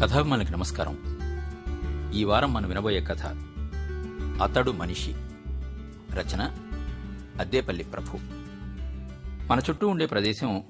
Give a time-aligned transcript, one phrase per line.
[0.00, 0.98] కథాభిమానులకు నమస్కారం.
[2.12, 3.22] ఈ వారం మనం వినబోయే కథ
[4.42, 5.12] అతడు మనిషి.
[6.12, 6.42] రచన
[7.40, 8.18] అద్దేపల్లి ప్రభు.
[9.52, 10.64] మన చుట్టూ ఉండే ప్రదేశం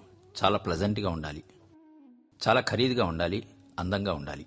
[0.44, 1.42] చాలా ప్లజెంట్గా ఉండాలి.
[2.48, 3.46] చాలా ఖరీదుగా ఉండాలి
[3.78, 4.46] అందంగా ఉండాలి.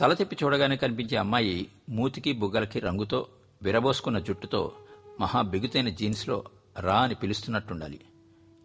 [0.00, 3.26] తల తిప్పి చూడగానే కనిపించే అమ్మాయి మూతికి బుగ్గలకి రంగుతో
[3.62, 4.72] విరబోసుకున్న జుట్టుతో
[5.20, 6.44] మహా బిగుతైన జీన్స్లో
[6.80, 8.00] రా అని పిలుస్తున్నట్టుండాలి.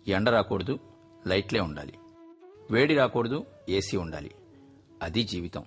[0.07, 0.79] ఎండ రాకూడదు
[1.27, 1.93] లైట్లే ఉండాలి.
[2.71, 4.31] వేడి రాకూడదు ఏసీ ఉండాలి.
[5.01, 5.65] అది జీవితం.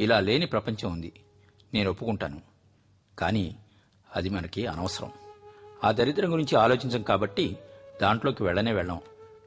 [0.00, 1.12] ఇలా లేని ప్రపంచం ఉంది.
[1.74, 2.40] నేను ఒప్పుకుంటాను.
[3.18, 3.56] కానీ
[4.16, 5.12] అది మనకి అనవసరం.
[5.84, 7.56] ఆ దరిద్రం గురించి ఆలోచించం కాబట్టి
[8.02, 9.00] దాంట్లోకి వెళ్ళనే వెళ్ళాం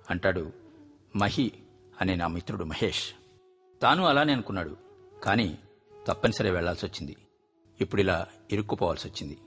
[0.10, 0.52] అంటాడు
[1.16, 1.52] మహి
[2.02, 3.14] అనే నా మిత్రుడు మహేష్.
[3.82, 4.78] తాను అలానే అనుకున్నాడు
[5.24, 5.60] కానీ
[6.08, 7.18] తప్పనిసరి వెళ్ళాల్సి వచ్చింది
[7.82, 9.38] ఇప్పుడిలా ఇరుక్కుపోవాల్సి వచ్చింది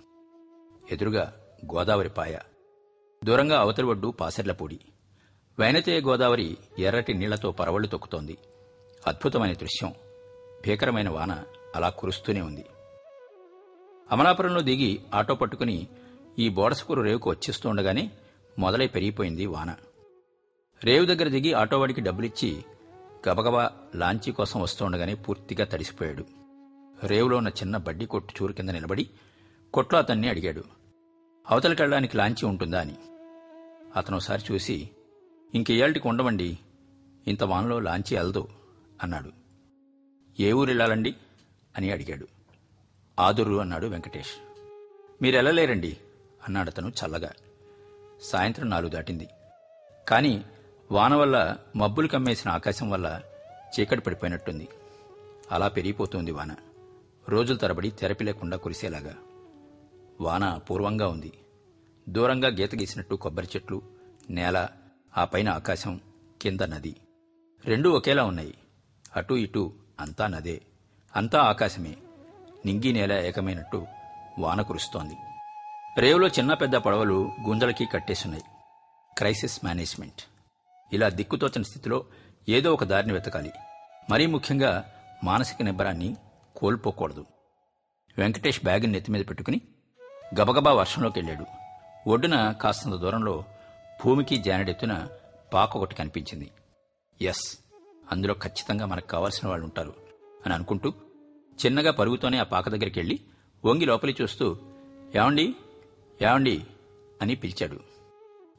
[0.90, 1.34] ఎదురుగా
[1.74, 2.38] గోదావరి పాయ.
[3.24, 4.80] దూరంగా అవతలి ఒడ్డు పాసెర్లపూడి.
[5.60, 8.38] వైనతేయ గోదావరి ఎర్రటి నీళ్ళతో పరవళ్ళు తొక్కుతోంది.
[9.06, 9.94] అద్భుతమైన దృశ్యం.
[10.66, 11.44] భీకరమైన వాన
[11.76, 12.64] అలా కురుస్తూనే ఉంది.
[14.10, 15.86] అమలాపురంలో దిగి ఆటో పట్టుకుని
[16.38, 18.10] ఈ బోడసకూరు రేవుకు వచ్చేస్తుండగానే
[18.58, 19.74] మొదలై పెరిగిపోయింది వాన.
[20.84, 22.64] రేవు దగ్గర దిగి ఆటోవాడికి డబ్బులిచ్చి
[23.28, 26.24] గబగబా లాంచీ కోసం వస్తుండగానే పూర్తిగా తడిసిపోయాడు.
[27.06, 29.10] రేవులో ఉన్న చిన్న బడ్డీ కొట్టు చూరు కింద నిలబడి
[29.74, 30.64] కొట్లో అతన్ని అడిగాడు.
[31.50, 32.94] అవతలకెళ్ళడానికి లాంచీ ఉంటుందా అని.
[33.96, 34.90] అతను ఒకసారి చూసి
[35.54, 36.58] ఇంకేయాళ్ళకి ఉండవండి.
[37.26, 38.48] ఇంత వానలో లాంచీ అల్దు.
[39.02, 39.32] అన్నాడు.
[40.40, 41.16] ఏ ఊరు వెళ్ళాలండి?
[41.76, 42.28] అని అడిగాడు.
[43.20, 44.30] ఆదురు అన్నాడు వెంకటేష్.
[45.22, 45.96] మీరెళ్ళలేరండి
[46.44, 47.32] అన్నాడు అతను చల్లగా.
[48.22, 49.28] సాయంత్రం నాలుగు దాటింది.
[50.08, 50.44] కానీ
[50.92, 53.22] వాన వల్ల మబ్బులు కమ్మేసిన ఆకాశం వల్ల
[53.80, 54.68] చీకటి పడిపోయినట్టుంది.
[55.50, 56.56] అలా పెరిగిపోతుంది వాన.
[57.28, 59.14] రోజుల తరబడి తెరపి లేకుండా కురిసేలాగా.
[60.20, 61.32] వాన పూర్వంగా ఉంది.
[62.08, 63.82] దూరంగా గీత గీసినట్టు కొబ్బరి చెట్లు
[64.30, 64.68] నేల
[65.16, 66.00] ఆ పైన ఆకాశం
[66.42, 66.96] కింద నది.
[67.64, 68.54] రెండూ ఒకేలా ఉన్నాయి.
[69.16, 70.62] అటూ ఇటూ అంతా నదే.
[71.16, 71.96] అంతా ఆకాశమే.
[72.66, 73.86] నింగి నేల ఏకమైనట్టు
[74.38, 75.14] వాన కురుస్తోంది.
[75.98, 78.44] రేవులో చిన్న పెద్ద పడవలు గుంజలకి కట్టేస్తున్నాయి
[79.18, 80.22] క్రైసిస్ మేనేజ్మెంట్.
[80.92, 82.04] ఇలా దిక్కుతోచని స్థితిలో
[82.48, 83.52] ఏదో ఒక దారిని వెతకాలి.
[84.10, 84.92] మరీ ముఖ్యంగా
[85.24, 86.16] మానసిక నిబ్బరాన్ని
[86.56, 87.26] కోల్పోకూడదు.
[88.18, 89.60] వెంకటేష్ బ్యాగుని నెత్తిమీద పెట్టుకుని
[90.40, 91.44] గబగబా వర్షంలోకి వెళ్ళాడు.
[92.08, 93.44] ఒడ్డున కాస్తంత దూరంలో
[94.04, 95.08] భూమికి జానడెత్తున
[95.54, 96.50] పాక ఒకటి కనిపించింది.
[97.22, 97.58] ఎస్.
[98.12, 99.94] అందులో ఖచ్చితంగా మనకు కావాల్సిన వాళ్ళు ఉంటారు
[100.46, 100.92] అని అనుకుంటూ
[101.66, 103.20] చిన్నగా పరుగుతోనే ఆ పాక దగ్గరికి వెళ్ళి
[103.64, 104.56] వంగి లోపలి చూస్తూ
[105.16, 105.54] ఏమండి?
[106.22, 106.66] ఏమండి?
[107.22, 107.80] అని పిలిచాడు.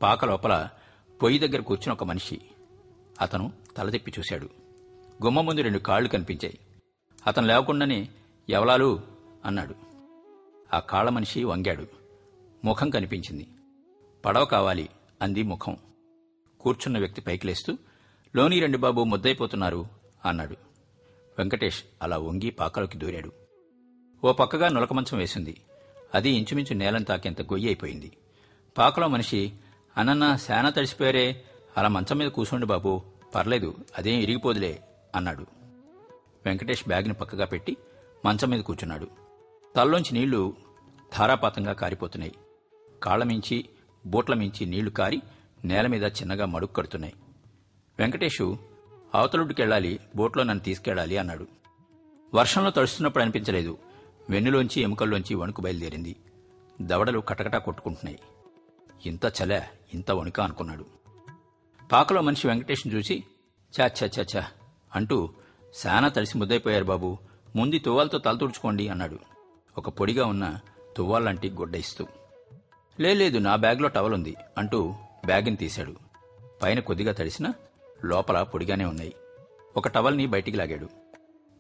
[0.02, 0.70] పాక లోపల
[1.22, 2.42] పొయ్యి దగ్గర కూర్చుని ఒక మనిషి.
[3.22, 4.50] అతను తల తిప్పి చూశాడు.
[5.24, 6.60] గుమ్మ ముందు రెండు కాళ్ళు కనిపించాయి.
[7.28, 8.10] అతను లేవకుండానే
[8.50, 9.02] ఎవలాలు?
[9.46, 9.76] అన్నాడు.
[10.74, 11.88] ఆ కాళ్ళ మనిషి వంగాడు.
[12.66, 13.48] ముఖం కనిపించింది.
[14.26, 14.90] పడవ కావాలి
[15.22, 15.78] అంది ముఖం.
[16.60, 17.78] కూర్చున్న వ్యక్తి పైకి లేస్తూ
[18.36, 19.86] లోని రండి బాబు ముద్దైపోతున్నారు
[20.26, 20.56] అన్నాడు.
[21.38, 23.32] వెంకటేష్ అలా వంగి పాకలోకి దూరాడు.
[24.24, 25.62] ఓ పక్కగా నులకమంచం వేసింది.
[26.16, 28.12] అది ఇంచుమించు నేలను తాకేంత గొయ్యి అయిపోయింది.
[28.78, 29.54] పాకలో మనిషి
[29.98, 31.44] అన్నన్న శానా తడిసిపోయారే.
[31.78, 33.02] అలా మంచం మీద కూర్చోండి బాబు.
[33.36, 34.84] పర్లేదు అదేం ఇరిగిపోదులే
[35.16, 35.46] అన్నాడు.
[36.46, 37.78] వెంకటేష్ బ్యాగ్ని పక్కగా పెట్టి
[38.26, 39.08] మంచం మీద కూర్చున్నాడు.
[39.76, 40.54] తల్లోంచి నీళ్ళు
[41.20, 42.34] ధారాపాతంగా కారిపోతున్నాయి.
[43.04, 43.66] కాళ్ళమించి
[44.06, 45.22] బూట్ల మించి నీళ్ళు కారి
[45.66, 47.14] నేల మీద చిన్నగా మడుగు కడుతున్నాయి.
[48.00, 48.58] వెంకటేషు
[49.16, 51.48] అవతలుడికెళ్ళాలి బోట్లో నన్ను తీసుకెళ్ళాలి అన్నాడు.
[52.34, 53.78] వర్షంలో తడుస్తున్నప్పుడు అనిపించలేదు.
[54.30, 56.16] వెన్నులోంచి ఎముకల్లోంచి వణుకు బయలుదేరింది.
[56.82, 58.20] దవడలు కటకటా కొట్టుకుంటున్నాయి.
[59.06, 60.86] ఇంత చలే ఇంత వణుక అనుకున్నాడు.
[61.92, 63.24] పాకలో మనిషి వెంకటేష్ని చూసి
[63.82, 64.46] చా చా చా చా
[64.96, 65.30] అంటూ
[65.74, 67.18] శానా తడిసి ముద్దైపోయారు బాబు
[67.56, 69.20] ముందు తువ్వాలతో తల తుడుచుకోండి అన్నాడు.
[69.78, 70.60] ఒక పొడిగా ఉన్న
[70.98, 72.08] తువ్వాలంటి గుడ్డ ఇస్తూ.
[73.00, 74.94] "లే, లేదు నా బ్యాగ్లో టవల్ ఉంది అంటూ
[75.26, 75.96] బ్యాగ్ని తీశాడు.
[76.62, 77.54] పైన కొద్దిగా తడిసినా
[78.04, 79.16] లోపల పొడిగానే ఉన్నాయి.
[79.78, 80.90] ఒక టవల్ని బయటికి లాగాడు.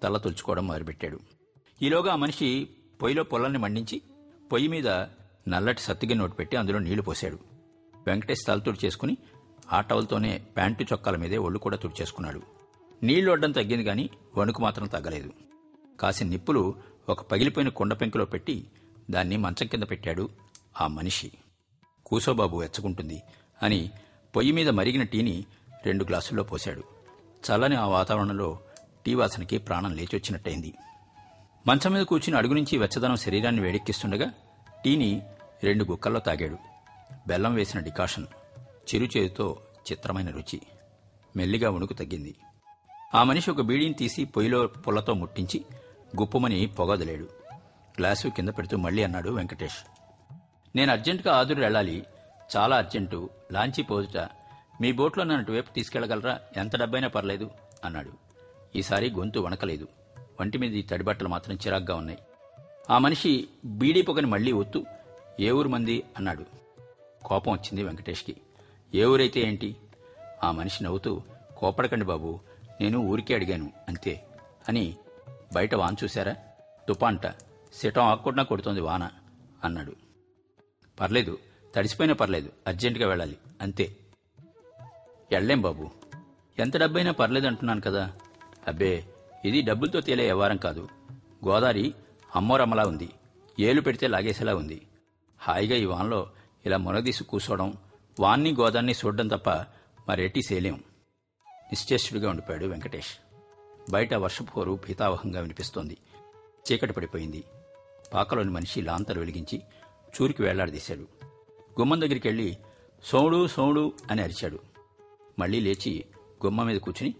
[0.03, 1.19] తల తుడుచుకోవడం మొదలుపెట్టాడు.
[1.81, 2.69] ఈలోగా ఆ మనిషి
[3.01, 4.01] పొయ్యిలో పొలాన్ని మండించి
[4.51, 4.87] పొయ్యి మీద
[5.47, 7.39] నల్లటి సత్తిగి నోటు పెట్టి అందులో నీళ్ళు పోశాడు.
[8.07, 9.17] వెంకటేష్ తల తుడిచేసుకుని
[9.71, 12.41] ఆ టవల్తోనే ప్యాంటు చొక్కాల మీదే ఒళ్ళు కూడా తుడిచేసుకున్నాడు.
[13.03, 15.31] నీళ్ళు వడ్డం తగ్గింది గాని వణుకు మాత్రం తగ్గలేదు.
[16.00, 16.75] కాసిన నిప్పులు
[17.09, 18.68] ఒక పగిలిపోయిన కుండ పెంకులో పెట్టి
[19.12, 20.29] దాన్ని మంచం కింద పెట్టాడు
[20.81, 21.31] ఆ మనిషి.
[22.06, 23.21] కూసోబాబు వెచ్చకుంటుంది
[23.63, 23.91] అని
[24.35, 25.45] పొయ్యి మీద మరిగిన టీని
[25.85, 26.83] రెండు గ్లాసుల్లో పోశాడు.
[27.18, 28.59] చల్లని ఆ వాతావరణంలో
[29.06, 30.74] టీ వాసనకి ప్రాణం లేచొచ్చినట్టయింది.
[31.68, 34.25] మంచం మీద కూర్చుని అడుగు నుంచి వెచ్చదనం శరీరాన్ని వేడెక్కిస్తుండగా
[34.85, 35.21] టీని
[35.63, 36.57] రెండు గుక్కల్లో తాగాడు.
[37.27, 38.25] బెల్లం వేసిన డికాషన్
[38.63, 40.62] చిరుచేతితో చిత్రమైన రుచి.
[41.35, 42.35] మెల్లిగా వణుకు తగ్గింది.
[43.15, 45.65] ఆ మనిషి ఒక బీడీని తీసి పొయ్యిలో పుల్లతో ముట్టించి
[46.21, 47.30] గుప్పుమని పొగదలేడు.
[48.00, 49.77] గ్లాసు కింద పెడుతూ మళ్ళీ అన్నాడు వెంకటేష్.
[50.75, 52.06] నేను అర్జెంటుగా ఆదురు వెళ్ళాలి.
[52.57, 53.30] చాలా అర్జెంటు.
[53.51, 54.30] లాంచీ పోదుట
[54.81, 57.51] మీ బోట్లో నన్ను అటువైపు తీసుకెళ్ళగలరా ఎంత డబ్బైనా పర్లేదు
[57.85, 58.11] అన్నాడు.
[58.75, 59.87] ఈసారి గొంతు వణకలేదు.
[60.41, 62.19] వంటి మీద ఈ తడిబట్టలు మాత్రం చిరాగ్గా ఉన్నాయి.
[62.89, 64.85] ఆ మనిషి బీడీ పొగని మళ్ళీ ఒత్తు
[65.39, 66.03] ఏ ఊరు మంది?
[66.17, 66.45] అన్నాడు.
[67.25, 68.35] కోపం వచ్చింది వెంకటేష్కి.
[68.95, 69.75] ఏ ఊరైతే ఏంటి?
[70.43, 71.21] ఆ మనిషి నవ్వుతూ
[71.57, 72.39] కోపడకండి బాబు
[72.81, 74.27] నేను ఊరికే అడిగాను అంతే.
[74.69, 74.95] అని
[75.53, 76.35] బయట వాన్ చూశారా?
[76.87, 77.27] తుపాంట
[77.73, 79.09] సిటం ఆక్కుండా కొడుతోంది వాన
[79.63, 79.95] అన్నాడు.
[80.99, 81.37] పర్లేదు
[81.75, 83.97] తడిసిపోయినా పర్లేదు అర్జెంటుగా వెళ్ళాలి అంతే.
[85.33, 85.91] ఎళ్ళేం బాబు.
[86.59, 88.13] ఎంత డబ్బైనా పర్లేదు అంటున్నాను కదా.
[88.68, 89.06] అబ్బే
[89.45, 90.88] ఇది డబ్బులతో తేలే వ్యవహారం కాదు.
[91.47, 91.94] గోదావరి
[92.35, 93.09] అమ్మోరమ్మలా ఉంది.
[93.59, 94.88] ఏలు పెడితే లాగేసేలా ఉంది.
[95.38, 96.30] హాయిగా ఈ వానలో
[96.65, 97.77] ఇలా మునగదీసి కూసోవడం
[98.19, 99.50] వాన్ని గోదాన్ని చూడడం తప్ప
[100.09, 100.83] మరేటీ సేలేం
[101.47, 103.18] నిశ్చేష్టుడిగా ఉండిపోయాడు వెంకటేష్.
[103.91, 105.97] బయట వర్షపోరు భీతావహంగా వినిపిస్తోంది.
[106.71, 107.44] చీకటి పడిపోయింది.
[108.13, 109.62] పాకలోని మనిషి లాంతరు వెలిగించి
[110.21, 111.01] చూరికి వేళ్ళాడదీశాడు
[111.80, 112.57] గుమ్మం దగ్గరికి వెళ్ళి
[113.03, 114.72] సోముడు సోముడు అని అరిచాడు.
[115.39, 116.06] మళ్ళీ లేచి
[116.45, 117.13] గుమ్మ మీద కూర్చుని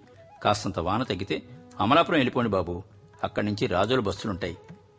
[0.44, 1.44] కాస్తంత వాన తగ్గితే
[1.80, 2.84] అమలాపురం వెళ్ళిపోండి బాబు.
[3.24, 4.58] అక్కడి నుంచి రాజుల బస్సులుంటాయి.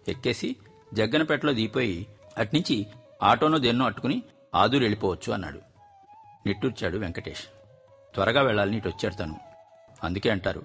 [0.09, 0.57] ఎక్కేసి
[0.95, 2.07] జగ్గనపేటలో దిగిపోయి
[2.39, 2.87] అట్నుంచి
[3.23, 4.23] ఆటోనో దేన్నో అట్టుకుని
[4.55, 5.61] ఆదూరు వెళ్ళిపోవచ్చు అన్నాడు.
[6.47, 7.43] నిట్టూర్చాడు వెంకటేష్.
[8.15, 9.41] త్వరగా వెళ్ళాలని ఇటు వచ్చాడు తను.
[10.05, 10.63] అందుకే అంటారు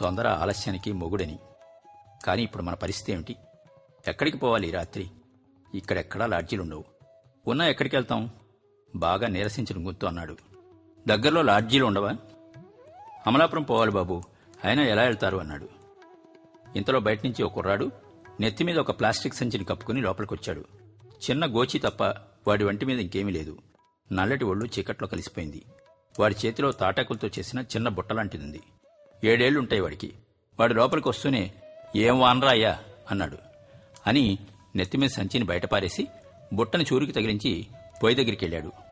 [0.00, 1.38] తొందర ఆలస్యానికి మొగుడని.
[2.24, 3.36] కానీ ఇప్పుడు మన పరిస్థితి ఏమిటి?
[4.08, 5.10] ఎక్కడికి పోవాలి రాత్రి?
[5.74, 6.84] ఇక్కడెక్కడా లాడ్జీలుండవు.
[7.46, 8.30] ఉన్నా ఎక్కడికి వెళ్తాం?
[8.96, 10.36] బాగా నీరసించిన గుర్తు అన్నాడు.
[11.08, 12.16] దగ్గరలో లాడ్జీలు ఉండవా?
[13.26, 14.22] అమలాపురం పోవాలి బాబు.
[14.64, 15.68] అయినా ఎలా వెళ్తారు అన్నాడు.
[16.76, 17.90] ఇంతలో బయట నుంచి ఒక కుర్రాడు
[18.40, 20.64] నెత్తి మీద ఒక ప్లాస్టిక్ సంచిని కప్పుకుని లోపలికొచ్చాడు.
[21.30, 22.02] చిన్న గోచి తప్ప
[22.48, 23.58] వాడి వంటి మీద ఇంకేమీ లేదు.
[24.12, 25.62] నల్లటి ఒళ్ళు చీకట్లో కలిసిపోయింది.
[26.20, 28.60] వాడి చేతిలో తాటాకులతో చేసిన చిన్న బుట్టలాంటిది
[29.24, 30.12] ఏడేళ్ళుంటాయి వాడికి.
[30.60, 31.52] వాడి లోపలికి వస్తూనే
[31.96, 32.78] ఏం వానరా అయ్యా?
[33.10, 33.38] అన్నాడు.
[34.06, 34.38] అని
[34.76, 36.08] నెత్తిమీద సంచిని బయటపారేసి
[36.52, 37.66] బుట్టని చూరికి తగిలించి
[38.02, 38.87] పొయ్యి దగ్గరికి వెళ్ళాడు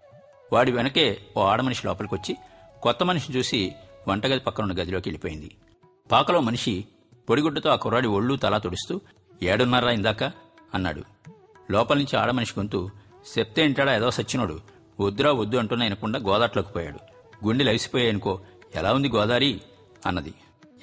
[0.53, 2.37] వాడి వెనకే ఓ ఆడమనిషి లోపలికొచ్చి
[2.83, 3.73] కొత్త మనిషిని చూసి
[4.09, 5.57] వంటగది పక్కనున్న గదిలోకి వెళ్ళిపోయింది.
[6.13, 6.85] పాకలో మనిషి
[7.29, 9.01] పొడిగుడ్డతో ఆ కుర్రాడి ఒళ్ళు తలా తుడుస్తూ
[9.43, 10.25] ఏడున్నారా ఇందాక?
[10.75, 11.03] అన్నాడు.
[11.71, 12.91] లోపల నుంచి ఆడమనిషి గొంతు
[13.39, 14.61] చెప్తే ఇంటాడా ఏదో సచ్చినోడు.
[15.01, 16.99] వద్దురా వద్దు అంటున్నా వినకుండా గోదాట్లోకి పోయాడు.
[17.47, 18.41] గుండెలు అవిసిపోయాయనుకో
[18.75, 19.61] ఎలా ఉంది గోదారి?
[20.07, 20.35] అన్నది.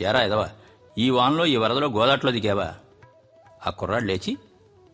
[0.02, 0.50] ఏరా ఎదవా
[0.98, 2.76] ఈ వానలో ఈ వరదలో గోదాట్లో దిగావా?
[3.68, 4.38] ఆ కుర్రాడు లేచి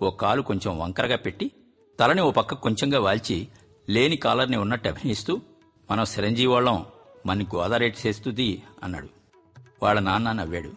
[0.02, 1.52] ఓ కాలు కొంచెం వంకరగా పెట్టి
[2.00, 3.48] తలని ఓ పక్క కొంచెంగా వాల్చి
[3.90, 5.42] లేని కాలర్ని ఉన్నట్టు అభినయిస్తూ
[5.92, 6.86] మనం చిరంజీవి వాళ్ళం
[7.26, 9.10] మన గోదారేటి చేస్తుంది అన్నాడు.
[9.84, 10.74] వాళ్ళ నాన్న నవ్వాడు.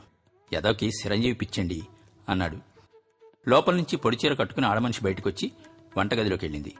[0.53, 1.83] ఎదోకి చిరంజీవి పిచ్చండి
[2.29, 2.59] అన్నాడు.
[3.49, 5.53] లోపల నుంచి పొడిచీర కట్టుకుని ఆడమనిషి బయటకొచ్చి
[5.99, 6.75] వంటగదిలోకి వెళ్ళింది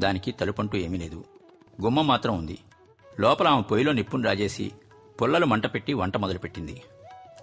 [0.00, 1.24] దానికి తలుపంటూ ఏమీ లేదు.
[1.82, 2.58] గుమ్మం మాత్రం ఉంది.
[3.20, 4.72] లోపల ఆమె పొయ్యిలో నిప్పును రాజేసి
[5.22, 6.82] పుల్లలు మంట పెట్టి వంట మొదలుపెట్టింది.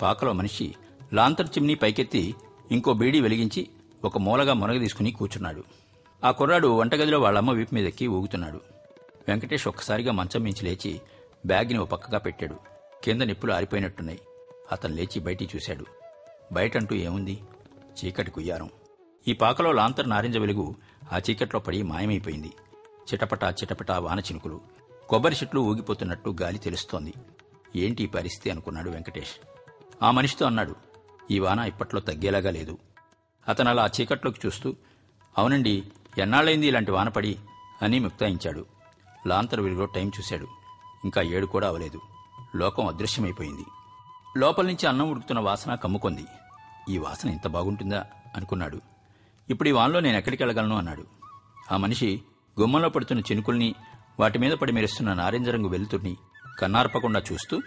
[0.01, 0.75] పాకలో మనిషి
[1.13, 2.35] లాంతర్ చిమ్నీ పైకెత్తి
[2.71, 3.67] ఇంకో బీడీ వెలిగించి
[4.03, 5.63] ఒక మూలగా మునగ తీసుకుని కూర్చున్నాడు.
[6.23, 8.61] ఆ కుర్రాడు వంటగదిలో వాళ్ళమ్మ వీపు మీదెక్కి ఊగుతున్నాడు.
[9.27, 11.01] వెంకటేష్ ఒక్కసారిగా మంచం మించి లేచి
[11.45, 12.55] బ్యాగ్ని ఓ పక్కగా పెట్టాడు.
[13.03, 14.19] కింద నిప్పులు ఆరిపోయినట్టున్నాయి.
[14.71, 15.85] అతను లేచి బయటికి చూశాడు.
[16.51, 17.41] బయటంటూ ఏముంది?
[18.05, 18.69] చీకటి కుయ్యారం.
[19.27, 20.75] ఈ పాకలో లాంతర్ నారింజ వెలుగు
[21.13, 22.47] ఆ చీకట్లో పడి మాయమైపోయింది.
[23.13, 24.61] చిటపటా చిటపటా వాన చినుకులు.
[25.09, 27.13] కొబ్బరి చెట్లు ఊగిపోతున్నట్టు గాలి తెలుస్తోంది.
[27.75, 29.47] ఏంటి ఈ పరిస్థితి అనుకున్నాడు వెంకటేష్.
[30.03, 30.75] ఆ మనిషితో అన్నాడు
[31.31, 32.77] ఈ వాన ఇప్పట్లో తగ్గేలాగా లేదు.
[33.47, 34.75] అతను అలా ఆ చీకట్లోకి చూస్తూ
[35.37, 35.83] అవునండి
[36.21, 37.37] ఎన్నాళ్ళైంది ఇలాంటి వాన పడి
[37.81, 38.65] అని ముక్తాయించాడు.
[39.27, 40.47] లాంతర్ విలుగులో టైం చూశాడు.
[41.05, 42.01] ఇంకా ఏడు కూడా అవలేదు.
[42.55, 43.65] లోకం అదృశ్యమైపోయింది.
[44.37, 46.25] లోపల నుంచి అన్నం ఉడుకుతున్న వాసన కమ్ముకుంది.
[46.89, 48.05] ఈ వాసన ఇంత బాగుంటుందా?
[48.35, 48.81] అనుకున్నాడు.
[49.49, 50.77] ఇప్పుడు ఈ వానలో నేను ఎక్కడికి వెళ్ళగలను?
[50.77, 51.03] అన్నాడు.
[51.71, 52.21] ఆ మనిషి
[52.59, 53.75] గుమ్మంలో పడుతున్న చినుకుల్ని
[54.19, 56.17] వాటి మీద పడి మెరుస్తున్న నారింజ రంగు వెలుతుర్ని
[56.59, 57.61] కన్నార్పకుండా చూస్తూ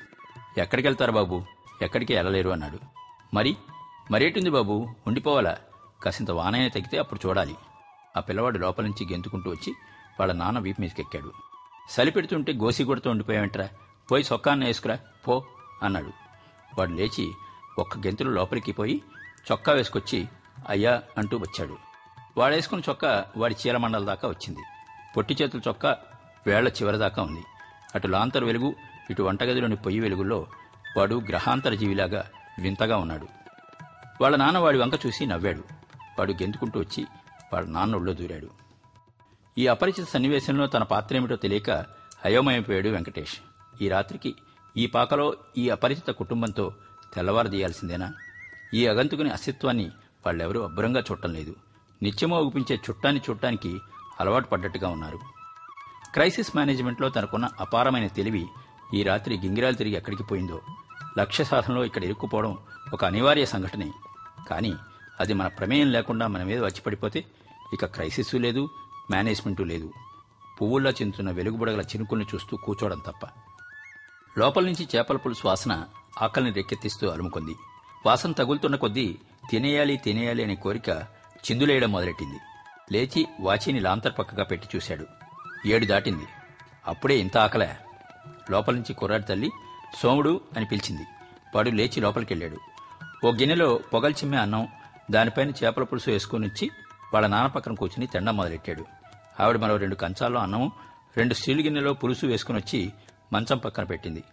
[0.59, 1.45] ఎక్కడికి వెళ్తారు బాబు?
[1.83, 2.50] ఎక్కడికి వెళ్ళలేరు?
[2.50, 2.78] అన్నాడు.
[3.35, 3.57] మరి
[4.11, 4.87] మరేటుంది బాబు?
[5.07, 5.57] ఉండిపోవాలా?
[6.02, 7.54] కాసింత వానైనా తగ్గితే అప్పుడు చూడాలి.
[8.17, 9.75] ఆ పిల్లవాడు లోపల నుంచి గెంతుకుంటూ వచ్చి
[10.21, 11.33] వాళ్ళ నాన్న వీపు మీదకెక్కాడు.
[11.90, 13.69] సలిపెడుతుంటే గోసి కొడుతూ ఉండిపోయావంటరా.
[14.11, 14.99] పోయి సొక్కాన్న వేసుకురా
[15.29, 15.45] పో
[15.83, 16.12] అన్నాడు.
[16.79, 17.33] వాడు లేచి
[17.79, 19.02] ఒక్క గెంతులు లోపలికి పోయి
[19.52, 20.29] చొక్కా వేసుకొచ్చి
[20.69, 21.76] అయ్యా అంటూ వచ్చాడు.
[22.38, 24.61] వాడేసుకున్న చొక్కా వాడి చీలమండల దాకా వచ్చింది.
[25.17, 25.97] పొట్టి చేతుల చొక్కా
[26.47, 27.45] వేళ్ళ చివరి దాకా ఉంది.
[27.95, 28.75] అటు లాంతర్ వెలుగు
[29.11, 30.47] ఇటు వంటగదిలోని పొయ్యి వెలుగులో
[30.97, 33.26] వాడు గ్రహాంతర జీవిలాగా వింతగా ఉన్నాడు.
[34.21, 35.64] వాళ్ళ నాన్న వాడి వంక చూసి నవ్వాడు.
[36.19, 37.07] వాడు గెంతుకుంటూ వచ్చి
[37.52, 38.49] వాళ్ళ నాన్న ఒళ్ళో దూరాడు.
[39.59, 41.71] ఈ అపరిచిత సన్నివేశంలో తన పాత్రేమిటో తెలియక
[42.25, 43.37] హయోమయమైపోయాడు వెంకటేష్.
[43.83, 44.35] ఈ రాత్రికి
[44.76, 46.75] ఈ పాకలో ఈ అపరిచిత కుటుంబంతో
[47.14, 48.12] తెల్లవారదీయాల్సిందేనా
[48.75, 49.90] ఈ అగంతుకుని అస్తిత్వాన్ని
[50.26, 51.57] వాళ్ళెవరూ అబ్బురంగా చూడటం లేదు.
[52.02, 53.78] నిత్యమో ఊపించే చుట్టాన్ని చూడటానికి
[54.21, 55.19] అలవాటు పడ్డట్టుగా ఉన్నారు.
[56.12, 58.47] క్రైసిస్ మేనేజ్మెంట్లో తనకున్న అపారమైన తెలివి
[58.95, 60.61] ఈ రాత్రి గింగిరాలు తిరిగి ఎక్కడికి పోయిందో
[61.19, 62.59] లక్ష్య సాధనలో ఇక్కడ ఇరుక్కుపోవడం
[62.92, 63.90] ఒక అనివార్య సంఘటనే.
[64.49, 64.73] కానీ
[65.21, 67.25] అది మన ప్రమేయం లేకుండా మన మీద వచ్చి పడిపోతే
[67.73, 68.69] ఇక క్రైసిస్ లేదు
[69.11, 69.93] మేనేజ్మెంటు లేదు.
[70.62, 73.29] పువ్వుల్లో చెందుతున్న వెలుగుబుడగల చినుకుల్ని చూస్తూ కూర్చోవడం తప్ప.
[74.39, 75.85] లోపల నుంచి చేపల పులుసు వాసన
[76.23, 77.57] ఆకలిని రెక్కెత్తిస్తూ అలుముకుంది.
[78.07, 79.19] వాసన తగులుతున్న కొద్దీ
[79.50, 80.89] తినేయాలి తినేయాలి అనే కోరిక
[81.50, 82.39] చిందులేయడం మొదలెట్టింది.
[82.93, 85.07] లేచి వాచిని లాంతర్ పక్కగా పెట్టి చూశాడు.
[85.67, 86.25] ఏడు దాటింది.
[86.87, 87.77] అప్పుడే ఇంత ఆకలే.
[88.50, 89.50] లోపల నుంచి కుర్రాడి తల్లి
[90.03, 91.03] సోముడు అని పిలిచింది.
[91.55, 92.57] వాడు లేచి లోపలికెళ్ళాడు.
[93.27, 94.69] ఓ గిన్నెలో పొగలు చిమ్మే అన్నం
[95.11, 96.71] దానిపైన చేపల పులుసు వేసుకుని వచ్చి
[97.14, 98.85] వాళ్ళ నాన్న పక్కన కూర్చుని తినడం మొదలెట్టాడు.
[99.40, 100.73] ఆవిడ మరో రెండు కంచాల్లో అన్నం
[101.17, 102.93] రెండు స్టీల్ గిన్నెలో పులుసు వేసుకుని వచ్చి
[103.33, 104.25] మంచం పక్కన పెట్టింది.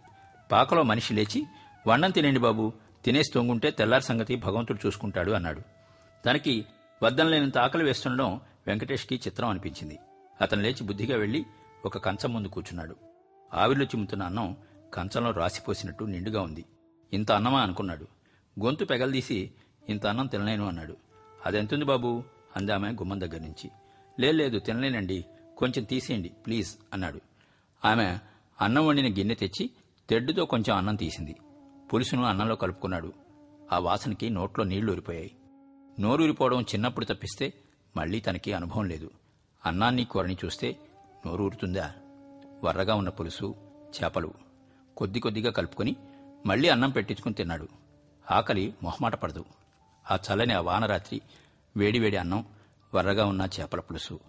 [0.51, 1.45] పాకలో మనిషి లేచి
[1.87, 2.73] వండం తినండి బాబు
[3.05, 5.61] తినేసి తొంగుంటే తెల్లారి సంగతి భగవంతుడు చూసుకుంటాడు అన్నాడు.
[6.25, 6.65] తనకి
[7.03, 9.99] వద్దం లేనంత ఆకలి వేస్తుండడం వెంకటేష్కి చిత్రం అనిపించింది.
[10.41, 11.45] అతను లేచి బుద్ధిగా వెళ్ళి
[11.85, 12.95] ఒక కంచం ముందు కూర్చున్నాడు.
[13.53, 14.57] ఆవిరిలో చిమ్ముతున్న అన్నం
[14.93, 16.65] కంచంలో రాసిపోసినట్టు నిండుగా ఉంది.
[17.13, 18.07] ఇంత అన్నమా అనుకున్నాడు.
[18.63, 19.51] గొంతు పెగలదీసి
[19.89, 20.97] ఇంత అన్నం తినలేను అన్నాడు.
[21.45, 22.23] అదెంతుంది బాబు?
[22.73, 23.71] ఆమె గుమ్మం దగ్గర నుంచి.
[24.19, 25.25] "లేదు, లేదు తినలేనండి.
[25.57, 27.21] కొంచెం తీసేయండి ప్లీజ్ అన్నాడు.
[27.85, 28.17] ఆమె
[28.61, 29.69] అన్నం వండిన గిన్నె తెచ్చి
[30.09, 31.35] తెడ్డుతో కొంచెం అన్నం తీసింది.
[31.93, 33.13] పులుసును అన్నంలో కలుపుకున్నాడు.
[33.71, 35.31] ఆ వాసనకి నోట్లో నీళ్ళు ఊరిపోయాయి
[35.99, 37.53] నోరూరిపోవడం చిన్నప్పుడు తప్పిస్తే
[37.97, 39.11] మళ్ళీ తనకి అనుభవం లేదు.
[39.65, 40.77] అన్నాన్ని కూరని చూస్తే
[41.25, 41.93] నోరు ఊరుతుందా
[42.63, 43.55] వర్రగా ఉన్న పులుసు
[44.03, 44.33] చేపలు.
[44.97, 45.95] కొద్ది కొద్దిగా కలుపుకొని
[46.45, 47.67] మళ్ళీ అన్నం పెట్టించుకుని తిన్నాడు.
[48.31, 49.45] ఆకలి మొహమాట పడదు.
[50.11, 51.21] ఆ చల్లని ఆ వానరాత్రి
[51.77, 52.45] వేడివేడి అన్నం
[52.93, 54.19] వర్రగా ఉన్న చేపల పులుసు.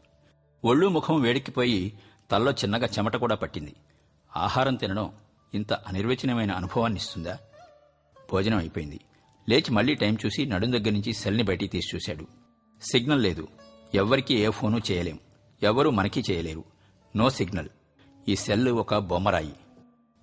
[0.64, 1.99] ఒళ్ళు ముఖం వేడికిపోయి
[2.30, 3.75] తల్లో చిన్నగా చెమట కూడా పట్టింది.
[4.37, 5.12] ఆహారం తినడం
[5.54, 7.38] ఇంత అనిర్వచనమైన అనుభవాన్ని ఇస్తుందా?
[8.32, 9.00] భోజనం అయిపోయింది.
[9.49, 12.26] లేచి మళ్ళీ టైం చూసి నడుం దగ్గర నుంచి సెల్ని బయటికి తీసి చూశాడు.
[12.82, 13.49] సిగ్నల్ లేదు.
[13.94, 15.18] ఎవ్వరికీ ఏ ఫోను చేయలేం.
[15.62, 16.64] ఎవ్వరూ మనకి చేయలేరు.
[17.16, 17.68] No signal.
[18.28, 19.56] ఈ సెల్ ఒక బొమ్మరాయి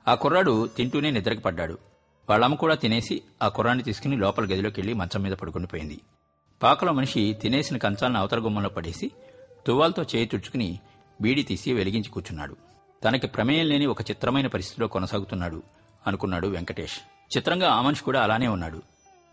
[0.07, 1.77] ఆ కుర్రాడు తింటూనే నిద్రకి పడ్డాడు.
[2.29, 6.01] వాళ్ళమ్మ కూడా తినేసి ఆ కుర్రాన్ని తీసుకుని లోపల గదిలోకి వెళ్ళి మంచం మీద పడుకుని పోయింది.
[6.63, 9.11] పాకలో మనిషి తినేసిన కంచాలను అవతల గుమ్మంలో పడేసి
[9.67, 10.79] తువ్వాలతో చేయి తుడుచుకుని
[11.21, 12.55] బీడి తీసి వెలిగించి కూర్చున్నాడు.
[13.03, 15.63] తనకి ప్రమేయం లేని ఒక చిత్రమైన పరిస్థితిలో కొనసాగుతున్నాడు
[16.07, 16.99] అనుకున్నాడు వెంకటేష్.
[17.37, 18.81] చిత్రంగా ఆ మనిషి కూడా అలానే ఉన్నాడు.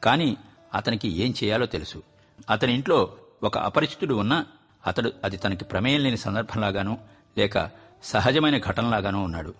[0.02, 0.36] కాని
[0.74, 2.02] అతనికి ఏం చేయాలో తెలుసు.
[2.50, 4.46] అతని ఇంట్లో ఒక అపరిచితుడు ఉన్నా
[4.86, 6.98] అతడు అది తనకి ప్రమేయం లేని సందర్భంలాగానో
[7.38, 7.70] లేక
[8.04, 9.54] సహజమైన ఘటనలాగానో ఉన్నాడు.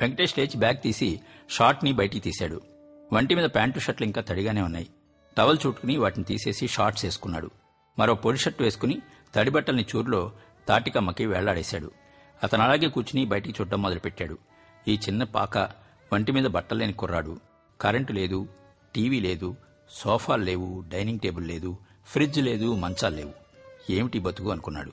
[0.00, 2.60] వెంకటేష్ లేచి బ్యాగ్ తీసి షార్ట్ని బయటికి తీశాడు.
[3.12, 4.88] వంటి మీద ప్యాంటు షర్ట్లు ఇంకా తడిగానే ఉన్నాయి.
[5.36, 7.50] టవల్ చుట్టుకుని వాటిని తీసేసి షార్ట్స్ వేసుకున్నాడు.
[7.98, 9.02] మరో పొడి షర్ట్ వేసుకుని
[9.34, 10.32] తడిబట్టల్ని చూరులో
[10.68, 11.90] తాటికమ్మకి వేళ్ళాడేశాడు.
[12.42, 14.38] అతను అలాగే కూర్చుని బయటికి చూడడం మొదలుపెట్టాడు.
[14.88, 15.58] ఈ చిన్న పాక
[16.12, 17.40] వంటి మీద బట్టలేని కుర్రాడు.
[17.80, 18.48] కరెంటు లేదు
[18.94, 19.56] టీవీ లేదు
[19.90, 23.32] సోఫాలు లేవు డైనింగ్ టేబుల్ లేదు ఫ్రిడ్జ్ లేదు మంచాలు లేవు.
[23.90, 24.92] ఏమిటి బతుకు అనుకున్నాడు.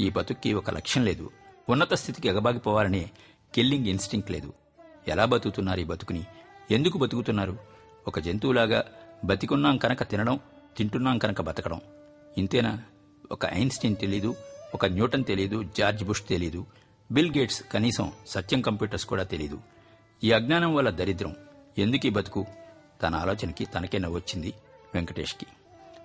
[0.00, 1.30] ఈ బతుక్కి ఒక లక్ష్యం లేదు.
[1.68, 3.10] ఉన్నత స్థితికి ఎగబాగిపోవాలనే
[3.54, 4.52] కిల్లింగ్ ఇన్స్టింక్ లేదు.
[5.08, 6.26] ఎలా బతుకుతున్నారు ఈ బతుకుని?
[6.70, 7.58] ఎందుకు బతుకుతున్నారు?
[8.08, 8.84] ఒక జంతువులాగా
[9.24, 10.40] బతికున్నాం కనుక తినడం
[10.76, 11.80] తింటున్నాం కనుక బతకడం.
[12.38, 12.82] ఇంతేనా?
[13.32, 14.34] ఒక ఐన్స్టీన్ తెలీదు
[14.74, 16.66] ఒక న్యూటన్ తెలీదు జార్జ్ బుష్ తెలీదు
[17.12, 19.58] బిల్ గేట్స్ కనీసం సత్యం కంప్యూటర్స్ కూడా తెలీదు.
[20.24, 21.36] ఈ అజ్ఞానం వల్ల దరిద్రం.
[21.78, 22.46] ఎందుకీ బతుకు?
[23.02, 24.54] తన ఆలోచనకి తనకే నవ్వొచ్చింది
[24.94, 25.46] వెంకటేష్కి.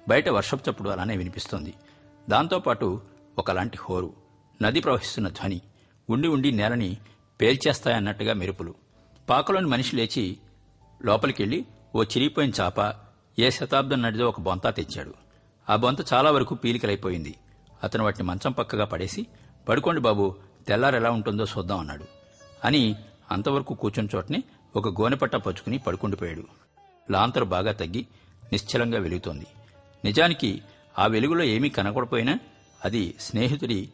[0.09, 1.73] బయట వర్షపు చప్పుడు అలానే వినిపిస్తోంది.
[2.29, 3.01] దాంతోపాటు
[3.37, 4.13] ఒకలాంటి హోరు
[4.61, 5.61] నది ప్రవహిస్తున్న ధ్వని
[6.09, 6.97] ఉండి ఉండి నేలని
[7.41, 8.75] పేల్చేస్తాయన్నట్టుగా మెరుపులు.
[9.29, 10.37] పాకలోని మనిషి లేచి
[11.03, 12.93] లోపలికెళ్ళి ఓ చిరిగిపోయిన చాప
[13.39, 15.13] ఏ శతాబ్దం నడిదో ఒక బొంత తెచ్చాడు.
[15.69, 17.35] ఆ బొంత చాలా వరకు పీలికలైపోయింది.
[17.83, 19.27] అతను వాటిని మంచం పక్కగా పడేసి
[19.69, 20.35] పడుకోండి బాబు
[20.67, 22.05] తెల్లారు ఎలా ఉంటుందో చూద్దాం అన్నాడు.
[22.65, 22.95] అని
[23.31, 24.43] అంతవరకు కూర్చుని చోటనే
[24.75, 26.43] ఒక గోనెపట్ట పచ్చుకుని పడుకుండిపోయాడు
[27.11, 28.07] లాంతరు బాగా తగ్గి
[28.51, 29.45] నిశ్చలంగా వెలుగుతోంది.
[30.05, 30.61] నిజానికి
[30.99, 32.39] ఆ వెలుగులో ఏమీ కనకూడపోయినా
[32.85, 33.89] అది స్నేహితుడి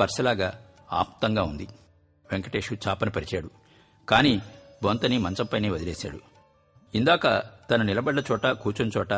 [0.00, 1.68] పర్సలాగా ఆప్తంగా ఉంది.
[2.32, 3.50] వెంకటేషు చాపను పరిచాడు.
[4.08, 4.42] కానీ
[4.82, 6.20] బొంతని మంచంపైనే వదిలేశాడు.
[6.94, 9.12] ఇందాక తను నిలబడ్డ చోట కూర్చుని చోట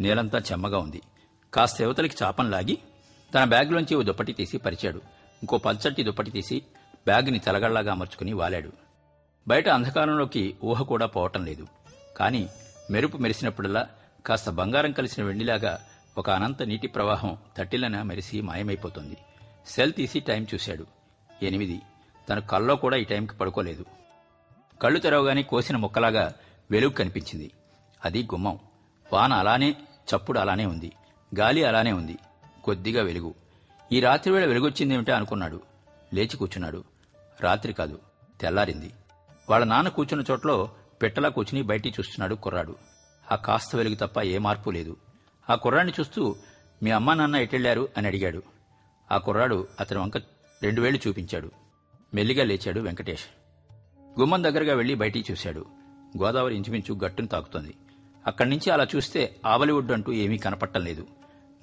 [0.00, 1.02] నేలంతా చెమ్మగా ఉంది.
[1.54, 2.78] కాస్త యువతలకి చాపం లాగి
[3.34, 4.98] తన బ్యాగ్లోంచి ఓ దుప్పటి తీసి పరిచాడు.
[5.42, 6.62] ఇంకో పల్చట్టి దుప్పటి తీసి
[7.06, 8.72] బ్యాగ్ని తలగళ్ళాగా అమర్చుకుని వాలాడు.
[9.48, 11.66] బయట అంధకారంలోకి ఊహ కూడా పోవటం లేదు.
[12.16, 12.48] కాని
[12.90, 13.88] మెరుపు మెరిసినప్పుడల్లా
[14.26, 15.80] కాస్త బంగారం కలిసిన వెండిలాగా
[16.18, 19.16] ఒక అనంత నీటి ప్రవాహం తట్టిలన మెరిసి మాయమైపోతుంది.
[19.66, 20.86] సెల్ తీసి టైం చూశాడు.
[21.42, 21.80] ఎనిమిది.
[22.28, 23.84] తన కల్లో కూడా ఈ టైంకి పడుకోలేదు.
[24.82, 26.34] కళ్ళు తెరవగానే కోసిన ముక్కలాగా
[26.70, 27.50] వెలుగు కనిపించింది.
[28.04, 28.58] అది గుమ్మం.
[29.12, 29.76] వాన అలానే
[30.14, 30.92] చప్పుడు అలానే ఉంది.
[31.38, 32.18] గాలి అలానే ఉంది.
[32.64, 33.34] కొద్దిగా వెలుగు.
[33.92, 35.60] ఈ రాత్రివేళ వెలుగొచ్చిందేమిటా అనుకున్నాడు.
[36.14, 36.84] లేచి కూర్చున్నాడు.
[37.40, 37.98] రాత్రి కాదు
[38.40, 38.92] తెల్లారింది.
[39.50, 40.70] వాళ్ళ నాన్న కూర్చున్న చోట్లో
[41.02, 42.76] పెట్టలా కూర్చుని బయటికి చూస్తున్నాడు కుర్రాడు.
[43.32, 44.96] ఆ కాస్త వెలుగు తప్ప ఏ మార్పు లేదు.
[45.50, 46.36] ఆ కుర్రాడిని చూస్తూ
[46.82, 48.42] మీ అమ్మా నాన్న ఎటెళ్ళారు అని అడిగాడు.
[49.12, 50.16] ఆ కుర్రాడు అతని వంక
[50.62, 51.50] రెండు వేళ్ళు చూపించాడు.
[52.14, 53.41] మెల్లిగా లేచాడు వెంకటేష్.
[54.20, 55.66] గుమ్మం దగ్గరగా వెళ్ళి బయటికి చూశాడు.
[56.22, 57.74] గోదావరి ఇంచుమించు గట్టును తాకుతోంది.
[58.26, 61.06] అక్కడి నుంచి అలా చూస్తే ఆవలి ఒడ్డు అంటూ ఏమీ కనపట్టం లేదు.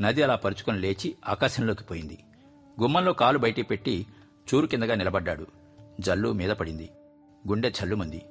[0.02, 2.18] నది అలా పరుచుకొని లేచి ఆకాశంలోకి పోయింది.
[2.82, 4.06] గుమ్మంలో కాలు బయటికి పెట్టి
[4.54, 5.48] చూరు కిందగా నిలబడ్డాడు.
[6.00, 6.90] జల్లు మీద పడింది.
[7.48, 8.22] గుండె చల్లుమంది.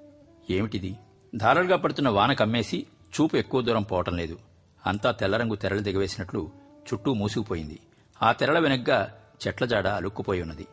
[0.50, 0.96] ఏమిటిది?
[1.36, 2.86] ధారలుగా పడుతున్న వాన కమ్మేసి
[3.20, 4.38] చూపు ఎక్కువ దూరం పోవటం లేదు.
[4.86, 6.50] అంతా తెల్లరంగు తెరలు దిగవేసినట్లు
[6.92, 7.80] చుట్టూ మూసుకుపోయింది.
[8.22, 9.14] ఆ తెరల వెనుగ్గా
[9.46, 10.66] చెట్ల జాడ అలుక్కుపోయి ఉన్నది.